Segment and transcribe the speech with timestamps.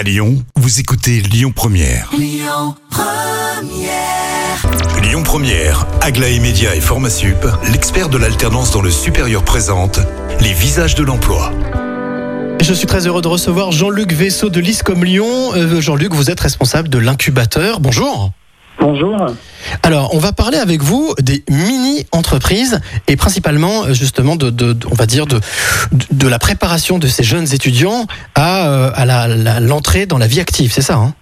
[0.00, 2.10] À Lyon, vous écoutez Lyon Première.
[2.18, 2.74] Lyon
[5.22, 10.00] Première, Aglaé Média et Formasup, l'expert de l'alternance dans le supérieur présente
[10.40, 11.52] les visages de l'emploi.
[12.62, 15.52] Je suis très heureux de recevoir Jean-Luc Vaisseau de l'ISCOM Lyon.
[15.54, 17.80] Euh, Jean-Luc, vous êtes responsable de l'incubateur.
[17.80, 18.32] Bonjour.
[18.80, 19.26] Bonjour.
[19.90, 24.86] Alors, on va parler avec vous des mini-entreprises et principalement, euh, justement, de, de- de-
[24.88, 25.40] on va dire, de,
[26.12, 30.70] de la préparation de ces jeunes étudiants à, euh, à l'entrée dans la vie active,
[30.72, 31.12] c'est ça hein?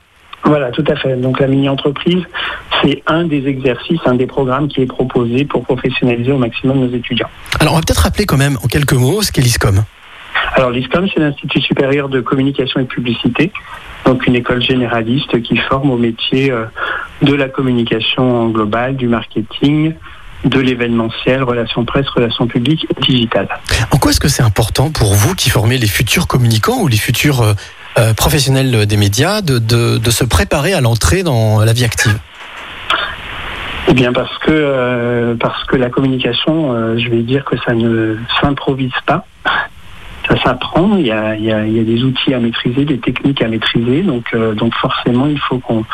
[0.45, 1.17] Voilà, tout à fait.
[1.17, 2.23] Donc la mini-entreprise,
[2.83, 6.95] c'est un des exercices, un des programmes qui est proposé pour professionnaliser au maximum nos
[6.95, 7.29] étudiants.
[7.61, 9.83] Alors, on va peut-être rappeler quand même en quelques mots ce qu'est l'ISCOM.
[10.55, 13.51] Alors l'ISCOM, c'est l'Institut supérieur de communication et de publicité,
[14.07, 16.65] donc une école généraliste qui forme au métier euh,
[17.23, 19.95] de la communication en global, du marketing,
[20.45, 23.49] de l'événementiel, relations presse, relations publiques et digitales.
[23.91, 26.97] En quoi est-ce que c'est important pour vous qui formez les futurs communicants ou les
[26.97, 27.55] futurs euh,
[27.99, 32.17] euh, professionnels des médias de, de- de se préparer à l'entrée dans la vie active?
[33.89, 37.73] Eh bien parce que euh, parce que la communication, euh, je vais dire que ça
[37.75, 39.25] ne s'improvise pas.
[40.29, 43.41] Ça s'apprend, il y, a, il, il y a des outils à maîtriser, des techniques
[43.41, 45.87] à maîtriser, donc, euh, donc forcément il faut qu'on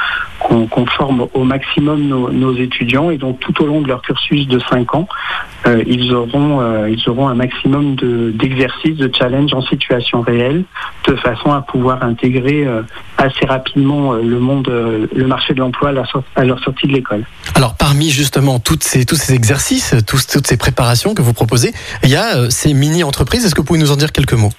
[0.49, 4.61] qu'on forme au maximum nos, étudiants et donc tout au long de leur cursus de
[4.71, 5.09] 5 ans,
[5.67, 10.65] euh, ils, auront, euh, ils auront un maximum de- d'exercices, de, challenges en situation réelle,
[11.09, 12.83] de façon à pouvoir intégrer euh,
[13.17, 15.93] assez rapidement le monde, le marché de l'emploi
[16.37, 17.25] à, leur sortie de l'école.
[17.55, 22.11] Alors parmi justement toutes ces, tous ces exercices, toutes ces préparations que vous proposez, il
[22.11, 23.45] y a ces mini-entreprises.
[23.45, 24.53] Est-ce que vous pouvez nous en dire quelques mots?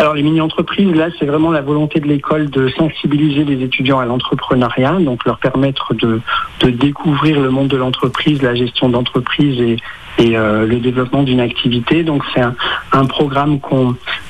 [0.00, 4.06] Alors les mini-entreprises, là, c'est vraiment la volonté de l'école de sensibiliser les étudiants à
[4.06, 6.20] l'entrepreneuriat, donc leur permettre de,
[6.60, 9.76] de découvrir le monde de l'entreprise, la gestion d'entreprise et,
[10.18, 12.04] et euh, le développement d'une activité.
[12.04, 12.54] Donc c'est un,
[12.92, 13.58] un programme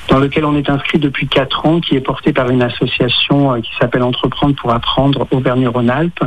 [0.08, 3.60] dans lequel on est inscrit depuis quatre ans, qui est porté par une association euh,
[3.60, 6.24] qui s'appelle Entreprendre pour apprendre Auvergne-Rhône-Alpes.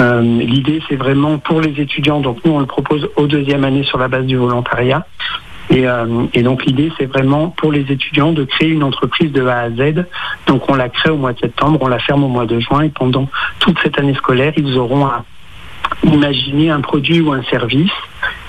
[0.00, 2.18] Euh, L'idée, c'est vraiment pour les étudiants.
[2.20, 5.06] Donc nous, on le propose aux deuxième année sur la base du volontariat.
[5.70, 9.46] Et, euh, et donc l'idée, c'est vraiment pour les étudiants de créer une entreprise de
[9.46, 10.04] A à Z.
[10.46, 12.82] Donc on la crée au mois de septembre, on la ferme au mois de juin,
[12.82, 13.28] et pendant
[13.60, 15.24] toute cette année scolaire, ils auront à
[16.04, 17.90] imaginer un produit ou un service.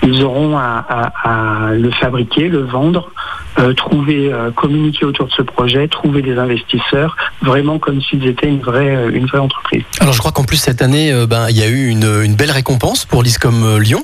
[0.03, 3.11] Ils auront à, à- à le fabriquer, le vendre,
[3.59, 8.47] euh, trouver, euh, communiquer autour de ce projet, trouver des investisseurs, vraiment comme s'ils étaient
[8.47, 9.83] une vraie, euh, une vraie entreprise.
[9.99, 12.35] Alors je crois qu'en plus cette année, euh, ben, il y a eu une, une
[12.35, 14.03] belle récompense pour l'ISCOM euh, Lyon.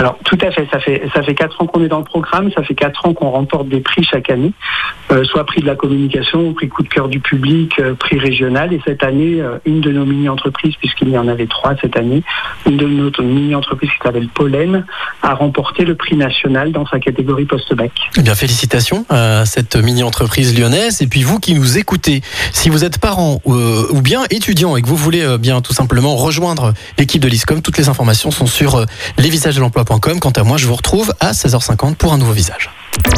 [0.00, 2.50] Alors tout à fait, ça fait ça fait quatre ans qu'on est dans le programme,
[2.52, 4.52] ça fait quatre ans qu'on remporte des prix chaque année,
[5.12, 8.72] euh, soit prix de la communication, prix coup de cœur du public, euh, prix régional.
[8.72, 12.22] Et cette année, euh, une de nos mini-entreprises, puisqu'il y en avait trois cette année,
[12.66, 14.86] une de nos mini-entreprises qui s'appelle Pollen,
[15.20, 17.92] a remporté le prix national dans sa catégorie post-bac.
[18.16, 21.02] Eh bien félicitations à cette mini-entreprise lyonnaise.
[21.02, 22.22] Et puis vous qui nous écoutez,
[22.52, 26.72] si vous êtes parent ou bien étudiant et que vous voulez bien tout simplement rejoindre
[26.96, 28.86] l'équipe de l'ISCOM, toutes les informations sont sur euh,
[29.98, 32.70] Quant à moi, je vous retrouve à 16h50 pour un nouveau visage.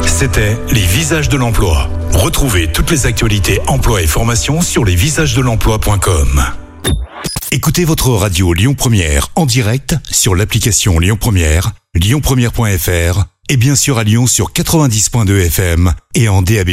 [0.07, 1.89] C'était les visages de l'emploi.
[2.13, 6.45] Retrouvez toutes les actualités emploi et formation sur lesvisagesdelemploi.com.
[7.51, 13.99] Écoutez votre radio Lyon Première en direct sur l'application Lyon Première, lyonpremière.fr et bien sûr
[13.99, 16.71] à Lyon sur 90.2 FM et en DAB+.